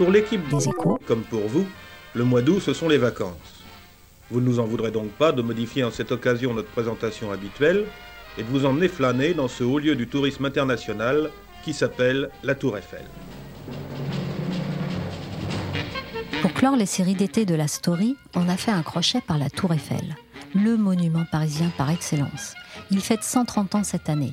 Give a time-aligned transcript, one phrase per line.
[0.00, 1.66] Pour l'équipe des échos, comme pour vous,
[2.14, 3.34] le mois d'août, ce sont les vacances.
[4.30, 7.84] Vous ne nous en voudrez donc pas de modifier en cette occasion notre présentation habituelle
[8.38, 11.28] et de vous emmener flâner dans ce haut lieu du tourisme international
[11.62, 13.04] qui s'appelle la Tour Eiffel.
[16.40, 19.50] Pour clore les séries d'été de la Story, on a fait un crochet par la
[19.50, 20.16] Tour Eiffel,
[20.54, 22.54] le monument parisien par excellence.
[22.90, 24.32] Il fête 130 ans cette année.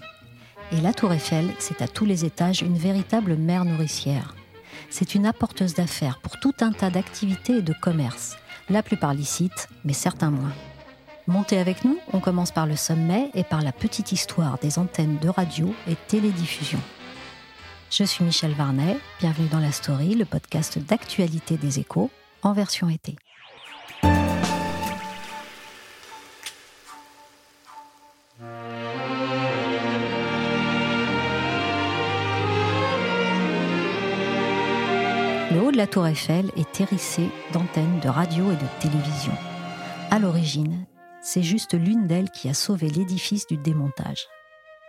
[0.71, 4.36] Et la Tour Eiffel, c'est à tous les étages une véritable mer nourricière.
[4.89, 8.37] C'est une apporteuse d'affaires pour tout un tas d'activités et de commerces,
[8.69, 10.53] la plupart licites, mais certains moins.
[11.27, 15.17] Montez avec nous, on commence par le sommet et par la petite histoire des antennes
[15.21, 16.79] de radio et télédiffusion.
[17.89, 22.09] Je suis Michel Varnet, bienvenue dans La Story, le podcast d'actualité des échos,
[22.43, 23.15] en version été.
[35.49, 39.31] Le haut de la tour Eiffel est hérissé d'antennes de radio et de télévision.
[40.11, 40.85] À l'origine,
[41.21, 44.27] c'est juste l'une d'elles qui a sauvé l'édifice du démontage.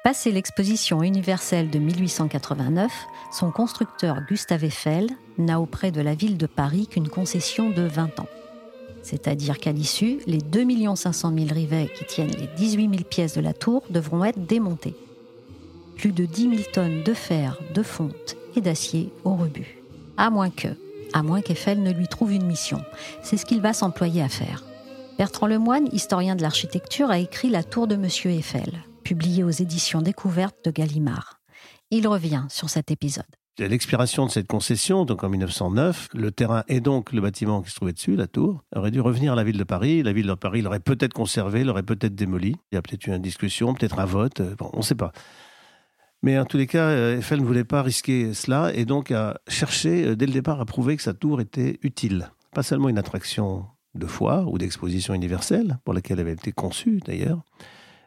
[0.03, 2.91] Passé l'exposition universelle de 1889,
[3.31, 5.09] son constructeur Gustave Eiffel
[5.39, 8.29] n'a auprès de la ville de Paris qu'une concession de 20 ans.
[9.05, 13.41] C'est-à-dire qu'à l'issue, les 2 500 000 rivets qui tiennent les 18 000 pièces de
[13.41, 14.97] la tour devront être démontés.
[15.97, 19.78] Plus de 10 000 tonnes de fer, de fonte et d'acier au rebut.
[20.21, 20.67] À moins que,
[21.13, 22.83] à moins qu'Eiffel ne lui trouve une mission.
[23.23, 24.65] C'est ce qu'il va s'employer à faire.
[25.17, 30.03] Bertrand Lemoine, historien de l'architecture, a écrit La tour de Monsieur Eiffel, publié aux éditions
[30.03, 31.39] découvertes de Gallimard.
[31.93, 33.25] Il revient sur cet épisode.
[33.61, 37.71] À l'expiration de cette concession, donc en 1909, le terrain et donc le bâtiment qui
[37.71, 40.03] se trouvait dessus, la tour, aurait dû revenir à la ville de Paris.
[40.03, 42.57] La ville de Paris l'aurait peut-être conservé, l'aurait peut-être démoli.
[42.73, 45.13] Il y a peut-être eu une discussion, peut-être un vote, bon, on ne sait pas.
[46.23, 49.39] Mais en tous les cas, euh, Eiffel ne voulait pas risquer cela et donc a
[49.47, 52.31] cherché euh, dès le départ à prouver que sa tour était utile.
[52.53, 57.01] Pas seulement une attraction de foire ou d'exposition universelle, pour laquelle elle avait été conçue
[57.05, 57.43] d'ailleurs,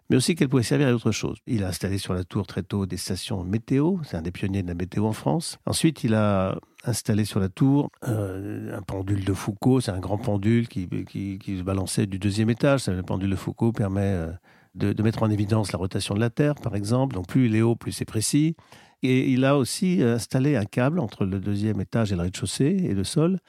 [0.09, 1.37] mais aussi qu'elle pouvait servir à autre chose.
[1.47, 4.61] Il a installé sur la tour très tôt des stations météo, c'est un des pionniers
[4.61, 5.57] de la météo en France.
[5.65, 10.17] Ensuite, il a installé sur la tour euh, un pendule de Foucault, c'est un grand
[10.17, 12.87] pendule qui, qui, se balançait du deuxième étage.
[12.87, 14.27] Le pendule de Foucault permet
[14.75, 17.15] de, mettre en évidence la rotation de la Terre, par exemple.
[17.15, 18.55] Donc plus il est haut, plus c'est précis.
[19.03, 22.77] Et il a aussi euh, installé un câble entre le deuxième étage et le rez-de-chaussée
[22.83, 23.39] et le sol,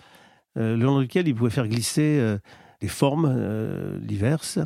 [0.57, 2.39] euh, le long duquel il pouvait faire glisser euh,
[2.81, 4.59] des formes diverses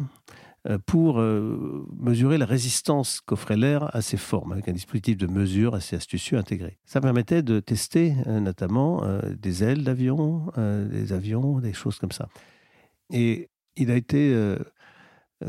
[0.86, 5.96] pour mesurer la résistance qu'offrait l'air à ces formes, avec un dispositif de mesure assez
[5.96, 6.78] astucieux intégré.
[6.86, 9.02] Ça permettait de tester notamment
[9.38, 12.30] des ailes d'avion, des avions, des choses comme ça.
[13.12, 14.56] Et il a été euh,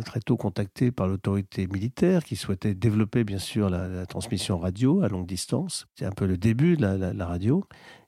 [0.03, 5.07] très tôt contacté par l'autorité militaire qui souhaitait développer bien sûr la, transmission radio à
[5.07, 5.85] longue distance.
[5.95, 7.63] C'est un peu le début de la, radio.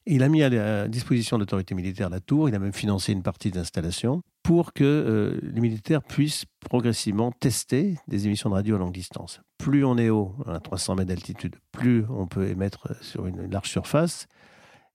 [0.06, 3.24] il a mis à, disposition de l'autorité militaire la tour, il a même financé une
[3.24, 8.80] partie d'installation pour que euh, les militaires puissent progressivement tester des émissions de radio à
[8.80, 9.42] longue distance.
[9.58, 13.70] Plus on est haut, à 300 mètres d'altitude, plus on peut émettre sur une large
[13.70, 14.28] surface.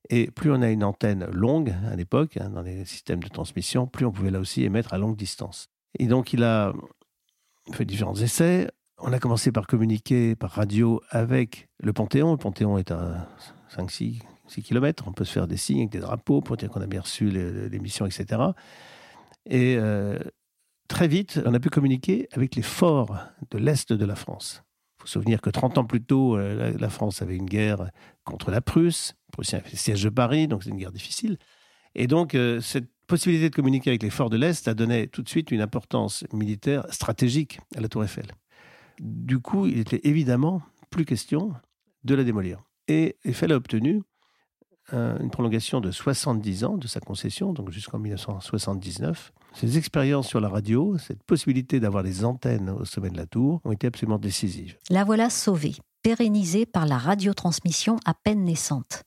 [0.09, 3.87] Et plus on a une antenne longue à l'époque, hein, dans les systèmes de transmission,
[3.87, 5.67] plus on pouvait là aussi émettre à longue distance.
[5.97, 6.73] Et donc, il a
[7.71, 8.69] fait différents essais.
[8.97, 12.31] On a commencé par communiquer par radio avec le Panthéon.
[12.31, 13.27] Le Panthéon est à
[13.75, 14.21] 5-6
[14.63, 15.05] km.
[15.07, 17.29] On peut se faire des signes avec des drapeaux pour dire qu'on a bien reçu
[17.29, 18.41] l'émission, etc.
[19.45, 20.19] Et euh,
[20.87, 23.17] très vite, on a pu communiquer avec les forts
[23.51, 24.63] de l'Est de la France.
[24.97, 27.89] Il faut se souvenir que 30 ans plus tôt, euh, la France avait une guerre
[28.23, 29.13] contre la Prusse.
[29.31, 31.37] Prussien avait fait le siège de Paris, donc c'est une guerre difficile.
[31.95, 35.21] Et donc, euh, cette possibilité de communiquer avec les forts de l'Est a donné tout
[35.21, 38.27] de suite une importance militaire stratégique à la Tour Eiffel.
[38.99, 41.53] Du coup, il était évidemment plus question
[42.03, 42.63] de la démolir.
[42.87, 44.03] Et Eiffel a obtenu
[44.91, 49.33] une prolongation de 70 ans de sa concession, donc jusqu'en 1979.
[49.53, 53.61] Ces expériences sur la radio, cette possibilité d'avoir des antennes au sommet de la tour,
[53.63, 54.77] ont été absolument décisives.
[54.91, 55.73] La voilà sauvée,
[56.03, 59.03] pérennisée par la radiotransmission à peine naissante.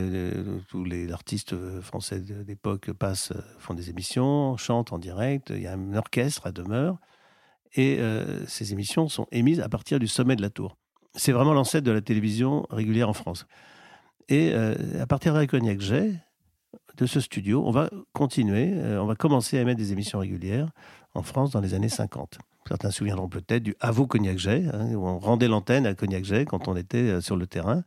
[0.68, 5.50] tous les artistes français d'époque passent, font des émissions, chantent en direct.
[5.50, 6.98] Il y a un orchestre à demeure.
[7.74, 7.98] Et
[8.46, 10.76] ces émissions sont émises à partir du sommet de la tour
[11.14, 13.46] c'est vraiment l'ancêtre de la télévision régulière en France.
[14.28, 16.14] Et euh, à partir de la cognac j'ai,
[16.96, 20.68] de ce studio, on va continuer, euh, on va commencer à émettre des émissions régulières
[21.14, 22.38] en France dans les années 50.
[22.68, 26.24] Certains se souviendront peut-être du Avo Cognac Jet, hein, où on rendait l'antenne à Cognac
[26.24, 27.82] Jet quand on était euh, sur le terrain.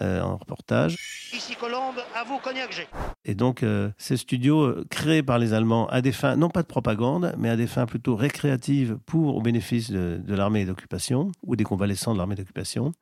[0.00, 0.96] en reportage.
[1.34, 2.86] Ici Colombe, à vous Cognac G.
[3.26, 3.62] Et donc,
[3.98, 7.56] ces studios créés par les Allemands à des fins, non pas de propagande, mais à
[7.56, 12.18] des fins plutôt récréatives pour au bénéfice de, de l'armée d'occupation ou des convalescents de
[12.18, 12.92] l'armée d'occupation,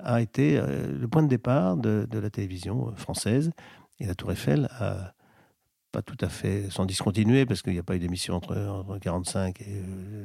[0.00, 3.52] a été le point de départ de, de, la télévision française.
[4.00, 5.12] Et la Tour Eiffel a
[5.92, 8.98] pas tout à fait sans discontinuer, parce qu'il n'y a pas eu d'émission entre, entre
[8.98, 9.82] 45 et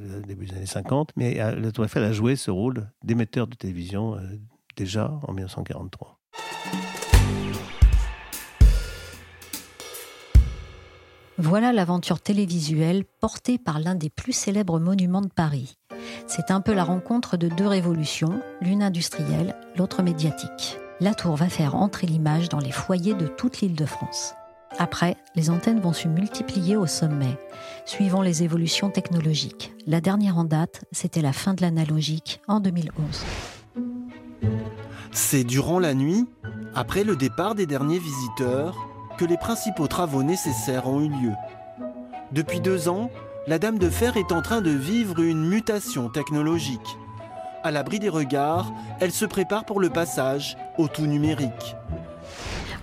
[0.10, 3.56] le début des années 50, mais la Tour Eiffel a joué ce rôle d'émetteur de
[3.56, 4.18] télévision
[4.76, 6.20] déjà en 1943.
[11.38, 15.78] Voilà l'aventure télévisuelle portée par l'un des plus célèbres monuments de Paris.
[16.28, 20.80] C'est un peu la rencontre de deux révolutions, l'une industrielle, l'autre médiatique.
[21.02, 24.34] La tour va faire entrer l'image dans les foyers de toute l'île de France.
[24.78, 27.38] Après, les antennes vont se multiplier au sommet,
[27.86, 29.74] suivant les évolutions technologiques.
[29.88, 33.24] La dernière en date, c'était la fin de l'analogique en 2011.
[35.12, 36.26] C'est durant la nuit,
[36.74, 38.76] après le départ des derniers visiteurs,
[39.18, 41.34] que les principaux travaux nécessaires ont eu lieu.
[42.34, 43.10] Depuis deux ans,
[43.48, 46.98] la Dame de Fer est en train de vivre une mutation technologique.
[47.64, 51.76] À l'abri des regards, elle se prépare pour le passage au tout numérique.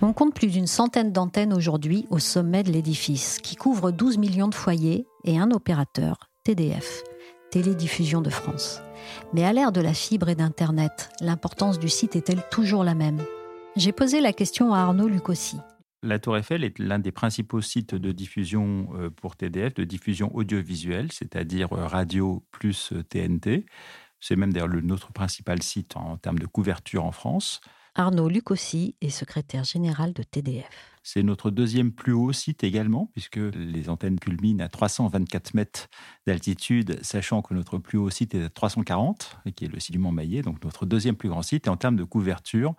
[0.05, 4.49] On compte plus d'une centaine d'antennes aujourd'hui au sommet de l'édifice, qui couvre 12 millions
[4.49, 7.03] de foyers et un opérateur, TDF,
[7.51, 8.81] Télédiffusion de France.
[9.31, 13.21] Mais à l'ère de la fibre et d'Internet, l'importance du site est-elle toujours la même?
[13.77, 15.55] J'ai posé la question à Arnaud Lucossi,
[16.05, 20.35] la Tour Eiffel est l'un des principaux sites de diffusion euh, pour TDF, de diffusion
[20.35, 23.49] audiovisuelle, c'est-à-dire euh, radio plus TNT.
[23.49, 23.63] Euh,
[24.19, 27.61] C'est même d'ailleurs notre principal site en termes de couverture en France.
[27.95, 30.93] Arnaud Lucossi est secrétaire général de TDF.
[31.03, 35.89] C'est notre deuxième plus haut site également, puisque les antennes culminent à 324 mètres
[36.25, 39.99] d'altitude, sachant que notre plus haut site est à 340, qui est le site du
[39.99, 41.67] Mont-Maillet, donc notre deuxième plus grand site.
[41.67, 42.73] Et en termes de couverture,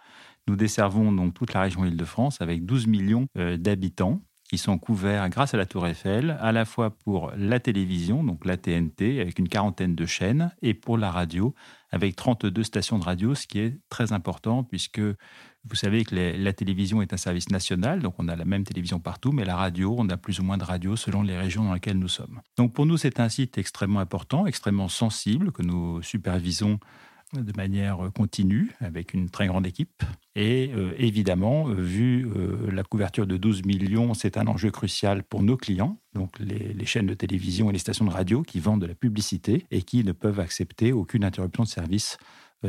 [0.49, 4.21] nous desservons donc toute la région Île-de-France avec 12 millions euh, d'habitants
[4.54, 8.44] qui sont couverts grâce à la Tour Eiffel, à la fois pour la télévision, donc
[8.44, 11.56] la TNT, avec une quarantaine de chaînes, et pour la radio,
[11.90, 16.52] avec 32 stations de radio, ce qui est très important, puisque vous savez que la
[16.52, 19.96] télévision est un service national, donc on a la même télévision partout, mais la radio,
[19.99, 22.40] on a plus ou moins de radio selon les régions dans lesquelles nous sommes.
[22.56, 26.78] Donc pour nous, c'est un site extrêmement important, extrêmement sensible, que nous supervisons
[27.42, 30.02] de manière continue avec une très grande équipe.
[30.36, 35.22] Et euh, évidemment, euh, vu euh, la couverture de 12 millions, c'est un enjeu crucial
[35.22, 38.82] pour nos clients, donc les, chaînes de télévision et les stations de radio qui vendent
[38.82, 42.18] de la publicité et qui ne peuvent accepter aucune interruption de service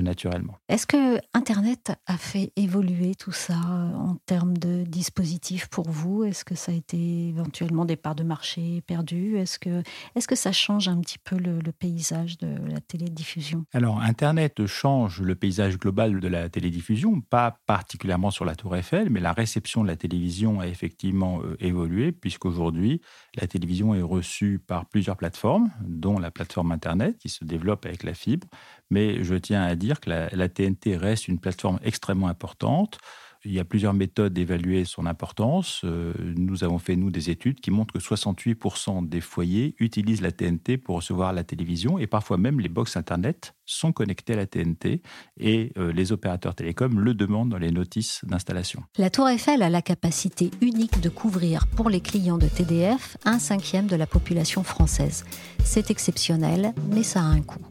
[0.01, 0.57] naturellement.
[0.67, 6.23] Est-ce que Internet a fait évoluer tout ça en termes de dispositifs pour vous?
[6.23, 9.37] Est-ce que ça a été éventuellement des parts de marché perdues?
[9.37, 9.81] Est-ce que,
[10.15, 13.65] est que ça change un petit peu le, paysage de la télédiffusion?
[13.73, 19.09] Alors, Internet change le paysage global de la télédiffusion, pas particulièrement sur la Tour Eiffel,
[19.09, 23.01] mais la réception de la télévision a effectivement euh, évolué, puisqu'aujourd'hui,
[23.35, 28.03] la télévision est reçue par plusieurs plateformes, dont la plateforme Internet qui se développe avec
[28.03, 28.47] la fibre.
[28.89, 32.97] Mais je tiens à dire que la, TNT reste une plateforme extrêmement importante.
[33.45, 35.81] Il y a plusieurs méthodes d'évaluer son importance.
[35.83, 40.31] Euh, nous avons fait, nous, des études qui montrent que 68% des foyers utilisent la
[40.31, 44.47] TNT pour recevoir la télévision et parfois même les box Internet sont connectés à la
[44.47, 45.03] TNT
[45.37, 48.83] et euh, les opérateurs télécoms le demandent dans les notices d'installation.
[48.97, 53.37] La Tour Eiffel a la capacité unique de couvrir pour les clients de TDF un
[53.37, 55.23] cinquième de la population française.
[55.63, 57.61] C'est exceptionnel, mais ça a un coût.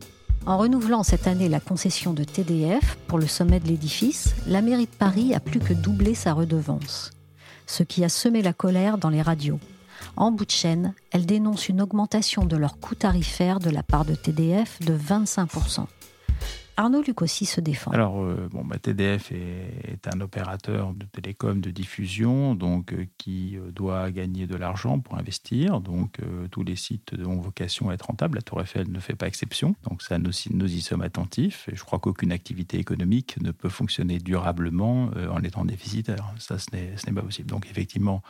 [0.47, 4.85] En renouvelant cette année la concession de TDF pour le sommet de l'édifice, la mairie
[4.85, 7.13] de Paris a plus que doublé sa redevance,
[7.67, 9.59] ce qui a semé la colère dans les radios.
[10.17, 14.05] En bout de chaîne, elle dénonce une augmentation de leur coût tarifaire de la part
[14.05, 15.49] de TDF de 25
[16.77, 17.93] Arnaud Luc aussi se défend.
[17.93, 23.57] Alors, euh, bon, bah, TDF est, un opérateur de télécom de diffusion, donc euh, qui
[23.57, 25.81] euh, doit gagner de l'argent pour investir.
[25.81, 26.19] Donc,
[26.51, 28.37] tous les sites ont vocation à être rentables.
[28.37, 29.77] La Tour Eiffel ne fait pas exception.
[29.89, 31.69] Donc, ça, nous, nous y sommes attentifs.
[31.71, 36.33] Et je crois qu'aucune activité économique ne peut fonctionner durablement en étant déficitaire.
[36.39, 37.49] Ça, ce n'est pas possible.
[37.49, 38.23] Donc, effectivement,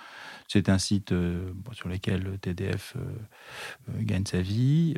[0.48, 1.14] c'est un site
[1.72, 2.96] sur lequel TDF
[4.00, 4.94] gagne sa vie,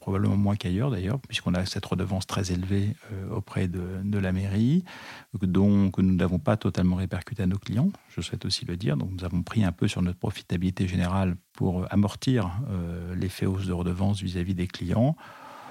[0.00, 2.94] probablement moins qu'ailleurs d'ailleurs, puisqu'on a cette redevance très élevée
[3.34, 4.84] auprès de, la mairie,
[5.42, 8.96] donc nous n'avons pas totalement répercuté à nos clients, je souhaite aussi le dire.
[8.96, 12.52] Donc nous avons pris un peu sur notre profitabilité générale pour amortir
[13.16, 15.16] l'effet hausse de redevance vis-à-vis des clients.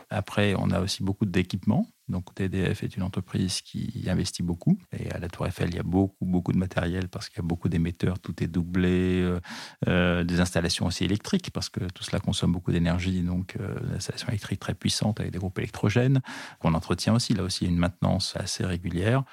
[0.10, 1.88] Après, on a aussi beaucoup d'équipements.
[2.08, 4.80] Donc TDF est une entreprise qui investit beaucoup.
[4.92, 7.46] Et à la Tour Eiffel, il y a beaucoup, beaucoup de matériel parce qu'il y
[7.46, 9.39] a beaucoup d'émetteurs, tout est doublé, euh,
[9.88, 13.22] euh, des installations aussi électriques parce que tout cela consomme beaucoup d'énergie.
[13.22, 16.22] Donc euh, l'installation électrique très puissante avec des groupes électrogènes
[16.60, 17.36] qu'on entretient aussi.
[17.36, 19.24] Là aussi, il y a une maintenance assez régulière.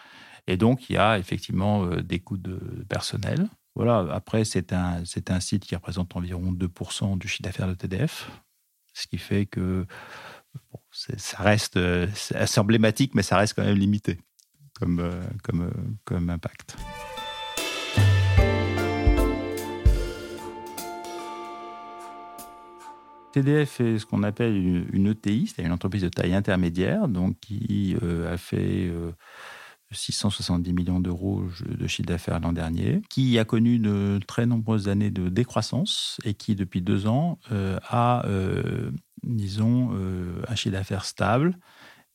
[0.46, 3.48] Et donc, il y a effectivement des coûts de personnel.
[3.74, 7.74] Voilà, après, c'est un, c'est un site qui représente environ 2% du chiffre d'affaires de
[7.74, 8.30] TDF,
[8.94, 9.86] ce qui fait que
[10.96, 14.18] ça reste euh, assez emblématique, mais ça reste quand même limité
[14.78, 15.22] comme, euh,
[16.12, 16.76] euh, impact.
[23.32, 27.94] TDF est ce qu'on appelle une, ETI, c'est une entreprise de taille intermédiaire, donc qui
[28.26, 28.90] a fait
[29.90, 35.10] 670 millions d'euros de chiffre d'affaires l'an dernier, qui a connu de très nombreuses années
[35.10, 38.24] de décroissance et qui, depuis deux ans, a
[39.26, 41.58] disons, euh, un chiffre d'affaires stable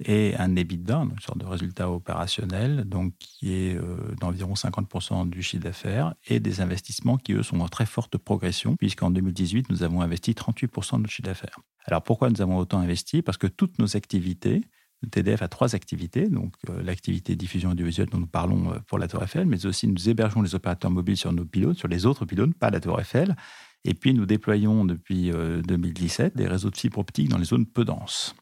[0.03, 5.43] et un EBITDA, une sorte de résultat opérationnel, donc qui est euh, d'environ 50% du
[5.43, 9.83] chiffre d'affaires, et des investissements qui, eux, sont en très forte progression, puisqu'en 2018, nous
[9.83, 11.59] avons investi 38% de notre chiffre d'affaires.
[11.85, 13.21] Alors pourquoi nous avons autant investi?
[13.21, 14.63] Parce que toutes nos activités,
[15.11, 19.23] TDF a trois activités, donc euh, l'activité diffusion audiovisuelle dont nous parlons pour la Tour
[19.23, 22.53] Eiffel, mais aussi nous hébergeons les opérateurs mobiles sur nos pylônes, sur les autres pylônes,
[22.53, 23.35] pas la Tour Eiffel,
[23.83, 27.65] et puis, nous déployons depuis 2017 euh, des réseaux de fibre optique dans les zones
[27.65, 28.35] peu denses.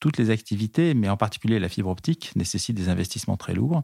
[0.00, 3.82] Toutes les activités, mais en particulier la fibre optique, nécessitent des investissements très lourds,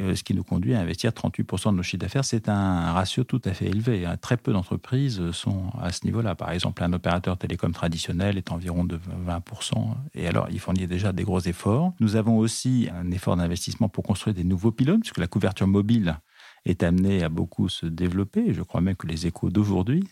[0.00, 2.24] euh, ce qui nous conduit à investir 38% de nos chiffres d'affaires.
[2.24, 4.06] C'est un ratio tout à fait élevé.
[4.06, 4.16] Hein.
[4.16, 6.34] Très peu d'entreprises sont à ce niveau-là.
[6.34, 11.12] Par exemple, un opérateur télécom traditionnel est environ de 20%, et alors il fournit déjà
[11.12, 11.92] des gros efforts.
[12.00, 16.16] Nous avons aussi un effort d'investissement pour construire des nouveaux pylônes, puisque la couverture mobile
[16.64, 18.54] est amenée à beaucoup se développer.
[18.54, 20.04] Je crois même que les échos d'aujourd'hui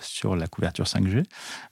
[0.00, 1.24] sur la couverture 5G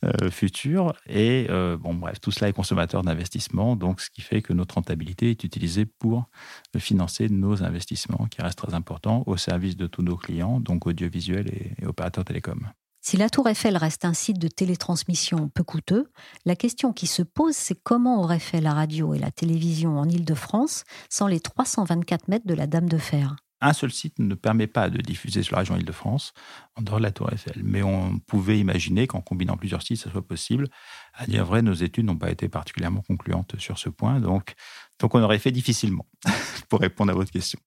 [0.05, 0.95] euh, future.
[1.07, 4.76] Et euh, bon, bref, tout cela est consommateur d'investissement, donc ce qui fait que notre
[4.76, 6.28] rentabilité est utilisée pour
[6.76, 11.49] financer nos investissements qui restent très importants au service de tous nos clients, donc audiovisuels
[11.49, 12.69] et, opérateurs télécoms.
[13.00, 16.11] Si la Tour Eiffel reste un site de télétransmission peu coûteux,
[16.45, 20.09] la question qui se pose, c'est comment aurait fait la radio et la télévision en
[20.09, 23.37] Île-de-France sans les 324 mètres de la Dame de Fer?
[23.61, 26.33] Un seul site ne permet pas de diffuser sur la région Île-de-France
[26.77, 27.61] en dehors de la Tour Eiffel.
[27.65, 30.69] Mais on pouvait imaginer qu'en combinant plusieurs sites, ça soit possible.
[31.15, 34.21] À dire vrai, nos études n'ont pas été particulièrement concluantes sur ce point.
[34.21, 34.55] Donc,
[35.00, 36.07] donc on aurait fait difficilement
[36.69, 37.59] pour répondre à votre question.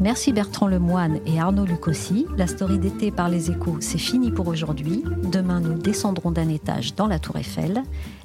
[0.00, 2.24] Merci Bertrand Lemoine et Arnaud Lucossi.
[2.38, 5.02] La story d'été par les échos, c'est fini pour aujourd'hui.
[5.30, 7.82] Demain, nous descendrons d'un étage dans la Tour Eiffel.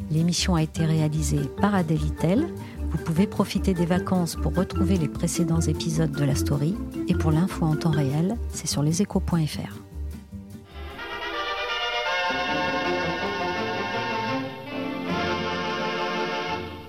[0.09, 2.47] L'émission a été réalisée par Adèle
[2.91, 6.77] Vous pouvez profiter des vacances pour retrouver les précédents épisodes de la story.
[7.09, 9.81] Et pour l'info en temps réel, c'est sur leséchos.fr.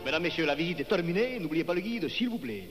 [0.05, 1.41] Mesdames, Messieurs, la visite est terminée.
[1.41, 2.71] N'oubliez pas le guide, s'il vous plaît.